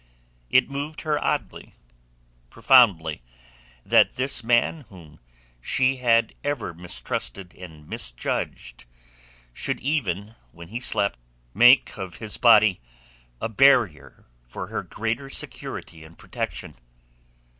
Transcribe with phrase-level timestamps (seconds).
[0.49, 1.75] It moved her oddly,
[2.49, 3.21] profoundly,
[3.85, 5.19] that this man whom
[5.61, 8.85] she had ever mistrusted and misjudged
[9.53, 11.19] should even when he slept
[11.53, 12.81] make of his body
[13.39, 16.77] a barrier for her greater security and protection.